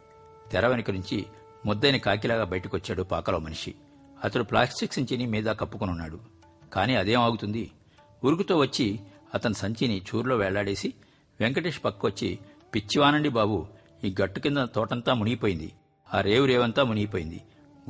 [0.51, 1.25] తెర వెనుక నుంచి
[1.65, 3.75] ముద్దైన కాకిలాగా బయటకొచ్చాడు పాకలో మనిషి.
[4.24, 6.19] అతడు ప్లాస్టిక్ సంచిని మీద కప్పుకొనున్నాడు.
[6.74, 7.72] కానీ అదేం ఆగుతుంది?
[8.24, 9.00] ఉరుకుతో వచ్చి
[9.34, 10.93] అతని సంచిని చూరులో వేలాడేసి
[11.39, 12.39] వెంకటేష్ పక్కొచ్చి
[12.75, 13.67] పిచ్చివానండి బాబు
[14.03, 15.72] ఈ గట్టు కింద తోటంతా మునిగిపోయింది.
[16.13, 17.41] ఆ రేవు రేవంతా మునిగిపోయింది.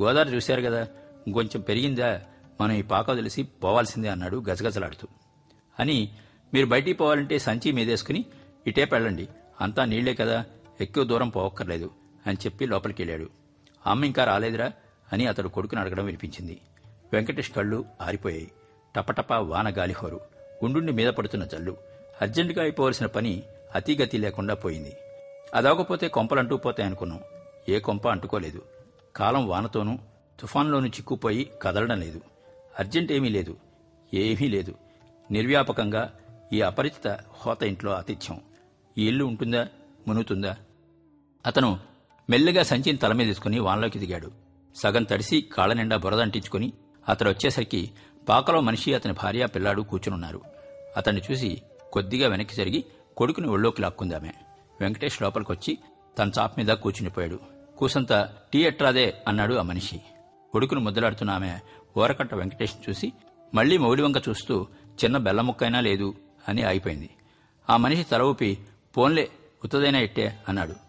[0.01, 0.88] గోదావరి చూశారు కదా
[1.27, 2.22] ఇంకొంచెం పెరిగిందా
[2.62, 5.08] మనం ఈ పాక తెలిసి పోవాల్సిందే అన్నాడు గజగజలాడుతూ.
[5.79, 6.10] అని
[6.53, 8.25] మీరు బయటికి పోవాలంటే సంచి మీదేసుకుని
[8.67, 9.27] ఇటే పెళ్ళండి
[9.62, 10.46] అంతా నీళ్ళే కదా
[10.82, 11.91] ఎక్కువ దూరం పోవక్కర్లేదు
[12.27, 13.44] అని చెప్పి లోపలికి వెళ్ళాడు
[13.86, 14.72] అమ్మ ఇంకా రాలేదురా
[15.13, 16.62] అని అతడు కొడుకుని అడగడం వినిపించింది.
[17.13, 18.51] వెంకటేష్ కళ్ళు ఆరిపోయాయి.
[18.96, 20.22] టపటపా వాన గాలిహోరు.
[20.63, 21.77] గుండుండి మీద పడుతున్న జల్లు.
[22.22, 23.44] అర్జెంటుగా అయిపోవలసిన పని
[23.75, 24.94] అతిగతి లేకుండా పోయింది.
[25.54, 27.20] అదవకపోతే కొంపలంటూ పోతాయనుకున్నాం
[27.70, 28.62] ఏ కొంప అంటుకోలేదు.
[29.15, 29.98] కాలం వానతోనూ
[30.39, 32.22] తుఫాన్లోనూ చిక్కుపోయి కదలడం లేదు.
[32.80, 33.58] అర్జెంట్ ఏమీ లేదు.
[34.13, 34.75] ఏమీ లేదు.
[35.32, 36.13] నిర్వ్యాపకంగా
[36.54, 38.42] ఈ అపరిచిత హోత ఇంట్లో ఆతిథ్యం.
[38.98, 39.68] ఈ ఇల్లు ఉంటుందా?
[40.08, 40.58] మునుగుతుందా?
[41.46, 41.80] అతను
[42.29, 44.32] మెల్లగా సంచిని తల మీద తీసుకుని వానలోకి దిగాడు.
[44.75, 46.74] సగం తడిసి కాళ్ళ నిండా బురదంటించుకుని
[47.10, 47.91] అతడు వచ్చేసరికి
[48.29, 50.41] పాకలో మనిషి అతని భార్య పిల్లాడు కూర్చునున్నారు.
[50.98, 51.62] అతన్ని చూసి
[51.94, 52.86] కొద్దిగా వెనక్కి జరిగి
[53.17, 54.32] కొడుకుని ఒళ్ళోకి లాక్కుందామె.
[54.82, 55.77] వెంకటేష్ లోపలికొచ్చి
[56.20, 57.39] తన చాప్ మీద కూర్చునిపోయాడు
[57.77, 60.01] కూసంత టీ ఎట్రాదే అన్నాడు ఆ మనిషి.
[60.51, 61.60] కొడుకును ముద్దలాడుతున్న ఆమె
[61.98, 63.13] ఓరకట్ట వెంకటేష్ చూసి
[63.53, 64.67] మళ్ళీ మౌడి వంక చూస్తూ
[65.03, 66.15] చిన్న బెల్లముక్కైనా లేదు
[66.50, 67.10] అని ఆగిపోయింది.
[67.70, 68.58] ఆ మనిషి తల ఊపి
[68.98, 69.29] పోన్లే
[69.63, 70.39] ఉత్తదైనా ఎట్టే?
[70.50, 70.85] అన్నాడు.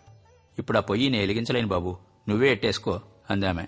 [0.59, 1.99] ఇప్పుడు ఆ పొయ్యి నేను వెలిగించలేను బాబు.
[2.29, 3.67] నువ్వే ఎట్టేసుకో అందామె.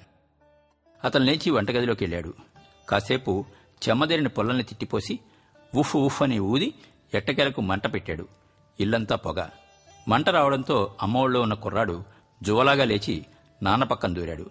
[1.04, 2.34] అతను లేచి వంటగదిలోకి వెళ్ళాడు
[2.88, 3.44] కాసేపు
[3.88, 5.18] చెమ్మదేరిన పొల్లల్ని తిట్టిపోసి
[5.76, 6.74] ఉఫ్ ఉఫ్ అని ఊది
[7.14, 8.28] ఎట్టకేలకు మంట పెట్టాడు.
[8.80, 9.46] ఇల్లంతా పొగ.
[10.08, 12.04] మంట రావడంతో అమ్మఒళ్ళో ఉన్న కుర్రాడు
[12.42, 13.26] జువలాగా లేచి
[13.62, 14.50] నాన్న పక్కన దూరాడు.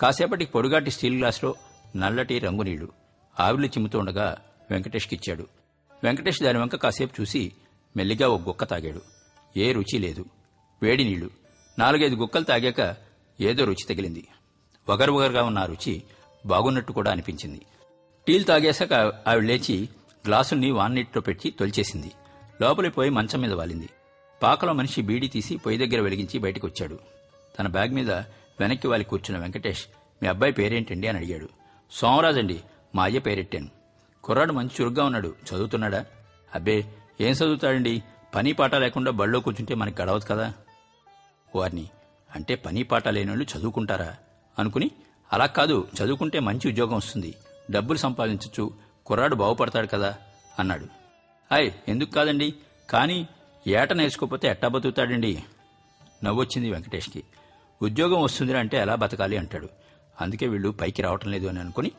[0.00, 1.54] కాసేపటికి పొడుగాటి స్టీల్ గ్లాసులో
[1.96, 2.92] నల్లటి రంగు నీళ్ళు
[3.40, 4.36] ఆవిర్లు చిమ్ముతూ ఉండగా
[4.70, 5.46] వెంకటేష్కిచ్చాడు.
[6.04, 7.52] వెంకటేష్ దాని వెంక కాసేపు చూసి
[7.96, 9.00] మెల్లిగా ఒక గుక్క తాగాడు.
[9.56, 10.24] ఏ రుచి లేదు.
[10.82, 11.45] వేడి నీళ్ళు.
[11.78, 12.96] నాలుగైదు గుక్కలు తాగాక
[13.40, 14.28] ఏదో రుచి తగిలింది.
[14.88, 16.02] వగరు వగరుగా ఉన్న ఆ రుచి
[16.46, 17.60] బాగున్నట్టు కూడా అనిపించింది.
[18.26, 18.92] టీలు తాగేశాక
[19.28, 19.88] ఆవిడ లేచి
[20.26, 22.12] గ్లాసుల్ని వాన్నీటిలో పెట్టి తొలిచేసింది.
[22.62, 23.88] లోపలికి పోయి మంచం మీద వాలింది.
[24.42, 26.98] పాకలో మనిషి బీడీ తీసి పొయ్యి దగ్గర వెలిగించి బయటికి వచ్చాడు
[27.58, 28.10] తన బ్యాగ్ మీద
[28.60, 29.84] వెనక్కి వాలి కూర్చున్న వెంకటేష్
[30.22, 31.08] మీ అబ్బాయి పేరేంటండి?
[31.08, 31.48] అని అడిగాడు.
[31.92, 32.60] సోమరాజండి
[32.94, 33.68] మా అయ్య పేరెట్టాను.
[34.24, 35.28] కుర్రాడు మంచి చురుగ్గా ఉన్నాడు.
[35.28, 36.04] చదువుతున్నాడా?
[36.54, 36.84] అబ్బే
[37.20, 38.02] ఏం చదువుతాడండి?
[38.34, 40.52] పని పాట లేకుండా బళ్ళో కూర్చుంటే మనకి గడవదు కదా.
[41.54, 41.88] వారిని
[42.34, 44.16] అంటే పని పాట లేనోళ్ళు చదువుకుంటారా?
[44.58, 44.90] అనుకుని
[45.32, 47.34] అలా కాదు చదువుకుంటే మంచి ఉద్యోగం వస్తుంది.
[47.70, 48.74] డబ్బులు సంపాదించచ్చు.
[49.06, 50.18] కుర్రాడు బాగుపడతాడు కదా
[50.58, 50.86] అన్నాడు.
[51.52, 52.54] అయ్ ఎందుకు కాదండి?
[52.90, 53.28] కానీ
[53.66, 55.44] ఏట నేర్చుకోకపోతే ఎట్టా బతుకుతాడండి?
[56.24, 57.24] నవ్వొచ్చింది వెంకటేష్కి.
[57.82, 59.36] ఉద్యోగం వస్తుందిరా అంటే ఎలా బతకాలి?
[59.36, 59.68] అంటాడు.
[60.20, 61.90] అందుకే వీళ్ళు పైకి రావటం లేదు అని అనుకుని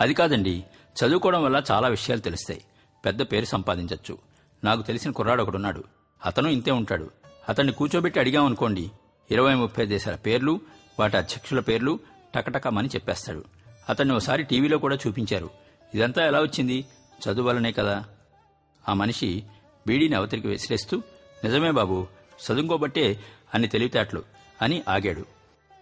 [0.00, 0.64] అది కాదండి.
[1.04, 2.62] చదువుకోవడం వల్ల చాలా విషయాలు తెలుస్తాయి.
[3.04, 4.18] పెద్ద పేరు సంపాదించవచ్చు
[4.64, 5.84] నాకు తెలిసిన కుర్రాడు ఒకడున్నాడు.
[6.26, 7.10] అతను ఇంతే ఉంటాడు.
[7.48, 8.90] అతన్ని కూర్చోబెట్టి అడిగామనుకోండి.
[9.30, 10.60] ఇరవై ముప్పై దేశాల పేర్లు
[11.00, 12.00] వాటి అధ్యక్షుల పేర్లు
[12.34, 13.44] టకటకమని చెప్పేస్తాడు.
[13.88, 15.50] అతన్ని ఒకసారి టీవీలో కూడా చూపించారు.
[15.94, 16.86] ఇదంతా ఎలా వచ్చింది?
[17.18, 18.04] చదువు వల్లనే కదా.
[18.88, 19.44] ఆ మనిషి
[19.86, 21.02] బీడీని అవతలికి విసిరేస్తూ
[21.44, 22.06] నిజమే బాబు
[22.44, 23.20] చదువుకోబట్టే
[23.54, 24.22] అన్ని తెలివితేటలు
[24.62, 25.24] అని ఆగాడు.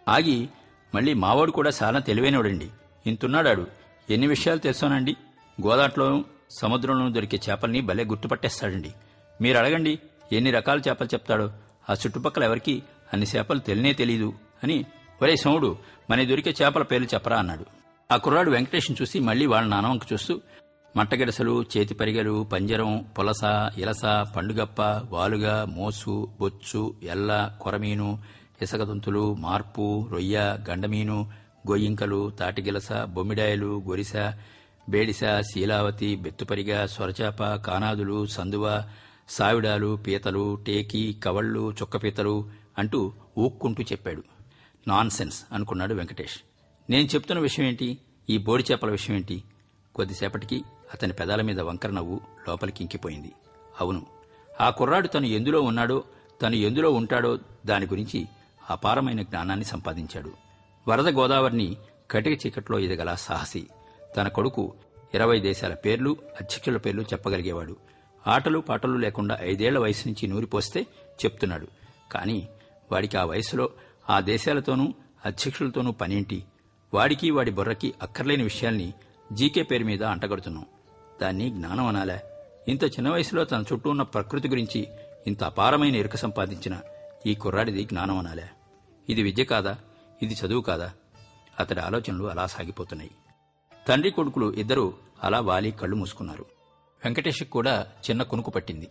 [0.08, 0.48] ఆగి
[0.94, 2.68] మళ్ళీ మావాడు కూడా చాలా తెలివైనవాడండి
[3.06, 3.66] ఇంతున్నాడాడు.
[4.10, 5.16] ఎన్ని విషయాలు తెలుసానండి?
[5.66, 6.24] గోదాట్లోనూ
[6.60, 8.92] సముద్రంలోనూ దొరికే చేపల్ని భలే గుర్తుపట్టేస్తాడండి.
[9.42, 9.98] మీరు అడగండి
[10.32, 11.46] ఎన్ని రకాల చేపలు చెప్తాడో
[11.90, 12.74] ఆ చుట్టుపక్కల ఎవరికి
[13.12, 14.28] అన్ని చేపలు తెలియనే తెలీదు
[14.62, 14.78] అని
[15.22, 15.70] ఒరే సోముడు
[16.10, 17.64] మన దొరికే చేపల పేర్లు చెప్పరా అన్నాడు.
[18.10, 20.34] ఆ కుర్రాడు వెంకటేష్ని చూసి మళ్ళీ వాళ్ళ నానవంక చూస్తూ
[20.94, 23.42] మట్టగిడసలు చేతి పరిగెలు పంజరం పులస
[23.78, 24.04] ఇలస
[24.36, 28.08] పండుగప్ప వాలుగ మోసు బొచ్చు ఎల్ల కొరమీను
[28.62, 30.36] ఇసగదుంతులు మార్పు రొయ్య
[30.70, 31.18] గండమీను
[31.68, 34.14] గొయ్యింకలు తాటిగిలస బొమ్మిడాయలు గొరిస
[34.88, 38.66] బేడిస శీలావతి బెత్తుపరిగ సొరచేప కానాదులు సందువ
[39.28, 44.22] సావిడాలు పీతలు టేకి కవళ్ళు చుక్కపీతలు అంటూ ఊక్కుంటూ చెప్పాడు.
[44.88, 46.38] నాన్ సెన్స్ అనుకున్నాడు వెంకటేష్.
[46.90, 47.98] నేను చెప్తున్న విషయం ఏంటి
[48.30, 49.42] ఈ బోడి చేపల విషయం ఏంటి
[49.94, 50.62] కొద్దిసేపటికి
[50.94, 53.32] అతని పెదాల మీద వంకర నవ్వు లోపలికి ఇంకిపోయింది.
[53.80, 54.06] అవును
[54.60, 56.04] ఆ కుర్రాడు తను ఎందులో ఉన్నాడో
[56.42, 58.26] తను ఎందులో ఉంటాడో దాని గురించి
[58.70, 60.32] అపారమైన జ్ఞానాన్ని సంపాదించాడు.
[60.88, 61.76] వరద గోదావరిని
[62.10, 63.66] కటిక చీకట్లో ఎదగల సాహసి.
[64.16, 64.74] తన కొడుకు
[65.14, 67.76] ఇరవై దేశాల పేర్లు అధ్యక్షుల పేర్లు చెప్పగలిగేవాడు.
[68.26, 70.82] ఆటలు పాటలు లేకుండా ఐదేళ్ళ వయసు నుంచి నూరిపోస్తే
[71.24, 71.66] చెప్తున్నాడు.
[72.12, 72.48] కానీ
[72.92, 73.70] వాడికి ఆ వయసులో
[74.10, 74.94] ఆ దేశాలతోనూ
[75.26, 76.44] అధ్యక్షులతోనూ పనేంటి?
[76.94, 78.94] వాడికి వాడి బుర్రకి అక్కర్లేని విషయాల్ని
[79.32, 80.66] జీకే పేరు మీద అంటగడుతున్నాం.
[81.22, 82.20] దాన్ని జ్ఞానం అనాలా.
[82.68, 84.88] ఇంత చిన్న వయసులో తన చుట్టూ ఉన్న ప్రకృతి గురించి
[85.26, 86.80] ఇంత అపారమైన ఎరుక సంపాదించిన
[87.26, 88.48] ఈ కుర్రాడిది జ్ఞానం అనాలా.
[89.08, 89.78] ఇది విద్య కాదా?
[90.22, 90.92] ఇది చదువు కాదా?
[91.60, 93.10] అతడి ఆలోచనలు అలా సాగిపోతున్నాయి.
[93.88, 96.55] తండ్రి కొడుకులు ఇద్దరూ అలా వాలి కళ్ళు మూసుకున్నారు.
[97.06, 98.88] వెంకటేష్ కూడా చిన్న కునుకు పట్టింది.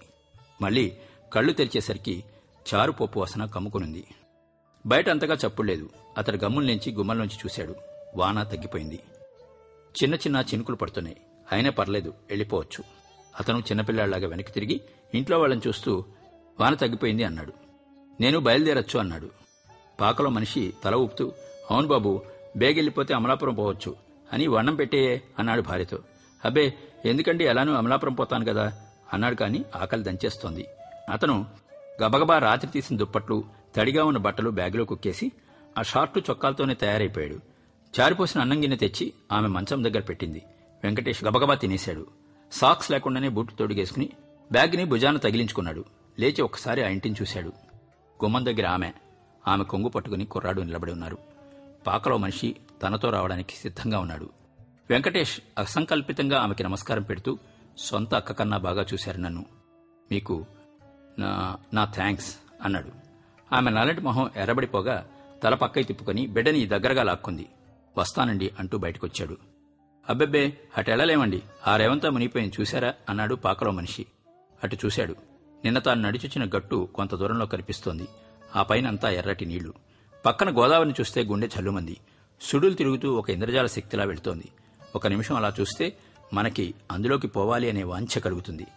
[0.61, 0.97] మళ్ళీ
[1.33, 2.23] కళ్ళు తెరిచేసరికి
[2.73, 4.07] చారుపప్పు వాసన కమ్ముకునుంది.
[4.85, 7.75] బయట అంతగా చప్పుడులేదు అతడు గమ్ముల నుంచి గుమ్మల్లోంచి చూశాడు.
[8.15, 8.99] వాన తగ్గిపోయింది.
[10.03, 11.17] చిన్న చిన్న చినుకులు పడుతున్నాయి.
[11.51, 12.83] అయినా పర్లేదు వెళ్ళిపోవచ్చు.
[13.39, 14.81] అతను చిన్నపిల్లాడిలాగా వెనక్కి తిరిగి
[15.13, 16.05] ఇంట్లో వాళ్ళని చూస్తూ
[16.59, 17.53] వాన తగ్గిపోయింది అన్నాడు.
[18.21, 19.29] నేను బయలుదేరొచ్చు అన్నాడు.
[19.99, 21.31] పాకలో మనిషి తల ఊపుతూ
[21.71, 22.21] అవును బాబు
[22.57, 23.95] బేగెళ్ళిపోతే అమలాపురం పోవచ్చు
[24.33, 25.99] అని వన్నం పెట్టేయే అన్నాడు భార్యతో.
[26.45, 26.73] అబ్బే
[27.05, 28.73] ఎందుకండి ఎలానూ అమలాపురం పోతాను కదా
[29.13, 30.67] అన్నాడు కాని ఆకలి దంచేస్తోంది.
[31.11, 31.45] అతను
[32.03, 33.43] గబగబా రాత్రి తీసిన దుప్పట్లు
[33.75, 35.31] తడిగా ఉన్న బట్టలు బ్యాగులో కుక్కేసి
[35.77, 37.39] ఆ షార్టు చొక్కాలతోనే తయారైపోయాడు.
[37.99, 40.43] చారిపోసిన అన్నం గిన్నె తెచ్చి ఆమె మంచం దగ్గర పెట్టింది.
[40.83, 42.07] వెంకటేష్ గబగబా తినేశాడు.
[42.51, 44.09] సాక్స్ లేకుండానే బూట్లు తొడిగేసుకుని
[44.51, 45.85] బ్యాగ్ని భుజాన తగిలించుకున్నాడు.
[46.19, 47.47] లేచి ఒక్కసారి ఆ ఇంటిని చూశాడు.
[48.23, 48.93] గుమ్మం దగ్గర ఆమె
[49.47, 51.17] ఆమె కొంగు పట్టుకుని కుర్రాడు నిలబడి ఉన్నారు.
[51.87, 54.29] పాకలో మనిషి తనతో రావడానికి సిద్ధంగా ఉన్నాడు.
[54.89, 57.37] వెంకటేష్ అసంకల్పితంగా ఆమెకి నమస్కారం పెడుతూ
[57.77, 59.45] సొంత అక్క కన్నా బాగా చూశారు నన్ను.
[60.11, 60.45] మీకు
[61.19, 62.89] నా నా థ్యాంక్స్ అన్నాడు.
[63.55, 65.07] ఆమె నల్లటి మొహం ఎర్రబడిపోగా
[65.43, 67.47] తల పక్కై తిప్పుకొని బిడ్డని దగ్గరగా లాక్కుంది.
[67.97, 69.37] వస్తానండి అంటూ బయటకొచ్చాడు.
[70.09, 74.05] అబ్బెబ్బే అటెళ్ళలేమండి ఆ రేవంతా మునిగిపోయింది చూశారా అన్నాడు పాకలో మనిషి.
[74.63, 75.15] అటు చూశాడు.
[75.63, 78.07] నిన్న తాను నడిచొచ్చిన గట్టు కొంత దూరంలో కనిపిస్తోంది.
[78.55, 79.73] ఆ పైన అంతా ఎర్రటి నీళ్ళు.
[80.25, 81.97] పక్కన గోదావరిని చూస్తే గుండె చల్లుమంది.
[82.41, 84.45] సుడులు తిరుగుతూ ఒక ఇంద్రజాల శక్తిలా వెళుతోంది.
[84.95, 85.97] ఒక నిమిషం అలా చూస్తే
[86.33, 88.67] మనకి అందులోకి పోవాలి అనే వాంఛ కలుగుతుంది.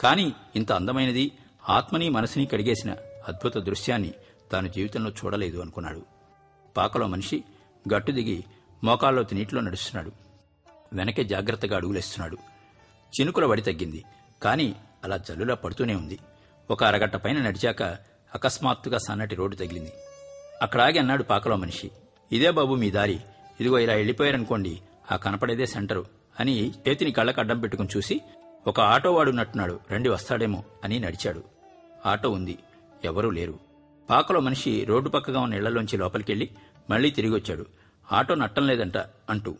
[0.00, 1.32] కానీ ఇంత అందమైనది
[1.68, 2.90] ఆత్మని మనసుని కడిగేసిన
[3.28, 4.14] అద్భుత దృశ్యాన్ని
[4.52, 6.02] తాను జీవితంలో చూడలేదు అనుకున్నాడు.
[6.76, 7.44] పాకలో మనిషి
[7.94, 8.44] గట్టు దిగి
[8.84, 10.12] మోకాల్లోతి నీటిలో నడుస్తున్నాడు.
[10.92, 12.36] వెనకే జాగ్రత్తగా అడుగులేస్తున్నాడు.
[13.20, 14.04] చినుకుల వడి తగ్గింది.
[14.42, 16.18] కాని అలా జల్లులా పడుతూనే ఉంది.
[16.70, 17.82] ఒక అరగంట పైన నడిచాక
[18.34, 19.92] అకస్మాత్తుగా సన్నటి రోడ్డు తగిలింది.
[20.62, 21.90] అక్కడాగి అన్నాడు పాకలో మనిషి
[22.32, 23.20] ఇదే బాబు మీ దారి.
[23.60, 24.80] ఇదిగో ఇలా వెళ్ళిపోయారనుకోండి
[25.12, 26.06] ఆ కనపడేదే సెంటరు
[26.40, 28.20] అని చేతిని కళ్ళకు అడ్డం పెట్టుకుని చూసి
[28.66, 31.44] ఒక ఆటో వాడున్నట్టున్నాడు రండి వస్తాడేమో అని నడిచాడు.
[32.06, 32.58] ఆటో ఉంది
[33.04, 33.58] ఎవరూ లేరు.
[34.10, 36.50] పాకలో మనిషి రోడ్డు పక్కగా ఉన్న ఇళ్ళలోంచి లోపలికెళ్ళి
[36.90, 37.66] మళ్ళీ తిరిగి వచ్చాడు
[38.12, 38.98] ఆటో నట్టం లేదంట
[39.30, 39.54] అంటూ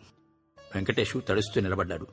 [0.74, 2.06] వెంకటేషు తడుస్తూ నిలబడ్డాడు.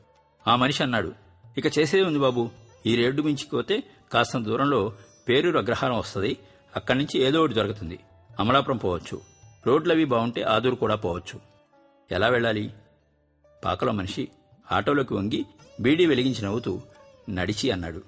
[0.48, 1.14] ఆ మనిషి అన్నాడు
[1.58, 2.50] ఇక చేసేది ఉంది బాబు
[2.86, 4.94] ఈ రేడ్డు మించిపోతే కాస్త దూరంలో
[5.30, 6.38] పేరూరు అగ్రహారం వస్తుంది
[6.76, 8.00] అక్కడి నుంచి ఏదో ఒకటి దొరుకుతుంది.
[8.40, 9.22] అమలాపురం పోవచ్చు.
[9.68, 11.40] రోడ్లవి బాగుంటే ఆదూరు కూడా పోవచ్చు.
[12.12, 12.74] ఎలా వెళ్ళాలి?
[13.64, 14.28] పాకలో మనిషి
[14.72, 15.46] ఆటోలోకి వంగి
[15.82, 16.82] బీడీ వెలిగించి నవ్వుతూ
[17.30, 18.02] నడిచి అన్నాడు.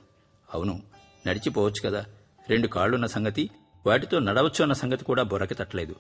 [0.54, 0.82] అవును
[1.28, 2.06] నడిచిపోవచ్చు కదా.
[2.50, 3.50] రెండు కాళ్ళున్న సంగతి
[3.88, 5.96] వాటితో నడవచ్చు అన్న సంగతి కూడా బుర్రకి తట్టలేదు.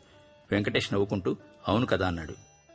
[0.51, 1.37] వెంకటేష్ నవ్వుకుంటూ
[1.67, 2.33] అవును కదా అన్నాడు.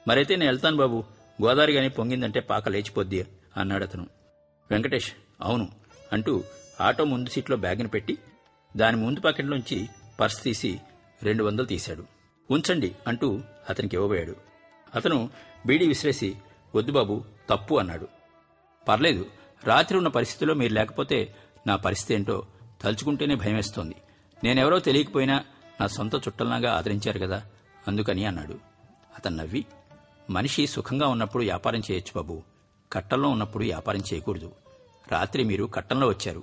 [0.09, 1.05] మరైతే నేను వెళ్తాను బాబు.
[1.43, 4.07] గోదావరి గాని పొంగిందంటే పాక లేచిపోద్ది అన్నాడు అతను.
[4.71, 5.69] వెంకటేష్ అవును
[6.13, 6.45] అంటూ
[6.81, 8.19] ఆటో ముందు సీట్లో బ్యాగ్ని పెట్టి
[8.77, 9.89] దాని ముందు పాకెట్లోంచి
[10.21, 10.81] పర్స్ తీసి
[11.23, 12.05] రెండు వందలు తీశాడు.
[12.51, 13.41] ఉంచండి అంటూ
[13.71, 14.37] అతనికి ఇవ్వబోయాడు.
[14.95, 15.31] అతను
[15.67, 16.37] బీడీ విసిరేసి
[16.75, 18.09] వద్దు బాబు తప్పు అన్నాడు.
[18.89, 19.27] పర్లేదు
[19.65, 21.35] రాత్రి ఉన్న పరిస్థితిలో మీరు లేకపోతే
[21.67, 22.47] నా పరిస్థితి ఏంటో
[22.83, 23.95] తలుచుకుంటేనే భయమేస్తోంది.
[24.45, 25.45] నేనెవరో తెలియకపోయినా
[25.81, 27.47] నా సొంత చుట్టల్లాగా ఆదరించారు కదా
[27.89, 28.59] అందుకని అన్నాడు.
[29.17, 29.65] అతను నవ్వి
[30.31, 32.43] మనిషి సుఖంగా ఉన్నప్పుడు వ్యాపారం చేయొచ్చు బాబు
[32.93, 34.53] కట్టంలో ఉన్నప్పుడు వ్యాపారం చేయకూడదు.
[35.13, 36.43] రాత్రి మీరు కట్టంలో వచ్చారు.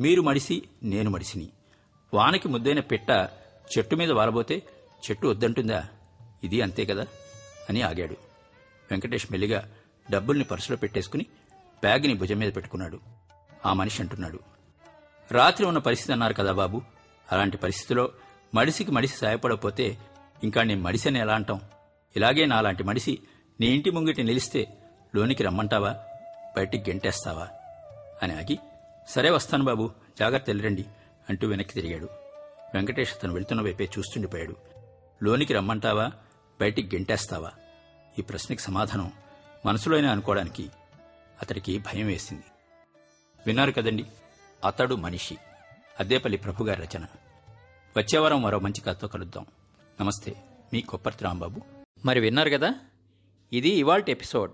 [0.00, 1.48] మీరు మడిసి నేను మడిసిని.
[2.14, 3.10] వానకి ముద్దైన పిట్ట
[3.78, 4.62] చెట్టు మీద వాలబోతే
[5.10, 5.88] చెట్టు వద్దంటుందా?
[6.44, 7.06] ఇది అంతే కదా?
[7.70, 8.31] అని ఆగాడు.
[8.92, 9.70] వెంకటేష్ మెల్లిగా
[10.10, 11.26] డబ్బుల్ని పర్సులో పెట్టేసుకుని
[11.80, 13.00] బ్యాగ్ని భుజం మీద పెట్టుకున్నాడు.
[13.66, 14.40] ఆ మనిషి అంటున్నాడు
[15.30, 16.82] రాత్రి ఉన్న పరిస్థితి అన్నారు కదా బాబు.
[17.32, 18.12] అలాంటి పరిస్థితిలో
[18.54, 19.98] మడిసికి మడిసి సాయపడకపోతే
[20.44, 21.60] ఇంకా నేను మడిసని ఎలా అంటాం?
[22.16, 23.18] ఇలాగే నాలాంటి మడిసి
[23.60, 24.78] నీ ఇంటి ముంగిటి నిలిస్తే
[25.16, 25.96] లోనికి రమ్మంటావా?
[26.56, 27.48] బయటికి గెంటేస్తావా?
[28.22, 28.58] అని ఆగి
[29.08, 30.84] సరే వస్తాను బాబు జాగ్రత్త వెళ్ళండి
[31.30, 32.08] అంటూ వెనక్కి తిరిగాడు.
[32.74, 34.56] వెంకటేష్ అతను వెళ్తున్న వైపే చూస్తుండిపోయాడు.
[35.22, 36.10] లోనికి రమ్మంటావా?
[36.60, 37.50] బయటికి గెంటేస్తావా?
[38.18, 39.12] ఈ ప్రశ్నకి సమాధానం
[39.66, 40.70] మనసులోనే అనుకోవడానికి
[41.42, 42.42] అతడికి భయం వేసింది.
[43.46, 44.04] విన్నారు కదండి
[44.64, 45.38] అతడు మనిషి.
[46.00, 47.06] అద్దేపల్లి ప్రభుగారి రచన.
[47.96, 49.46] వచ్చేవారం మరో మంచి కథతో కలుద్దాం.
[50.00, 51.60] నమస్తే మీ కొప్పర్తి రాంబాబు.
[52.04, 52.74] మరి విన్నారు కదా
[53.52, 54.52] ఇది ఇవాల్ట్ ఎపిసోడ్.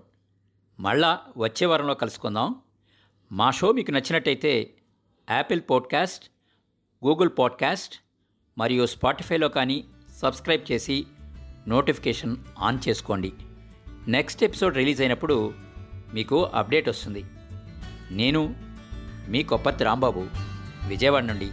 [0.79, 2.55] మళ్ళా వచ్చే వారంలో కలుసుకుందాం.
[3.31, 4.73] మా షో మీకు నచ్చినట్టయితే
[5.31, 6.31] యాపిల్ పాడ్కాస్ట్
[7.05, 7.95] గూగుల్ పాడ్కాస్ట్
[8.57, 9.85] మరియు స్పాటిఫైలో కానీ
[10.17, 11.07] సబ్స్క్రైబ్ చేసి
[11.67, 13.33] నోటిఫికేషన్ ఆన్ చేసుకోండి.
[14.07, 15.53] నెక్స్ట్ ఎపిసోడ్ రిలీజ్ అయినప్పుడు
[16.13, 17.25] మీకు అప్డేట్ వస్తుంది.
[18.11, 18.55] నేను
[19.27, 20.27] మీ కొప్పత్తి రాంబాబు
[20.87, 21.51] విజయవాడ నుండి